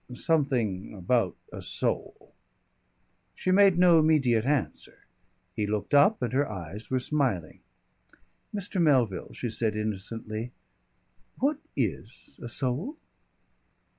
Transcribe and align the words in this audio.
"Something 0.15 0.95
about 0.95 1.35
a 1.53 1.61
soul." 1.61 2.33
She 3.35 3.51
made 3.51 3.77
no 3.77 3.99
immediate 3.99 4.45
answer. 4.45 5.05
He 5.55 5.67
looked 5.67 5.93
up 5.93 6.23
and 6.23 6.33
her 6.33 6.49
eyes 6.49 6.89
were 6.89 6.99
smiling. 6.99 7.59
"Mr. 8.51 8.81
Melville," 8.81 9.31
she 9.33 9.51
said, 9.51 9.75
innocently, 9.75 10.53
"what 11.37 11.57
is 11.75 12.39
a 12.41 12.49
soul?" 12.49 12.97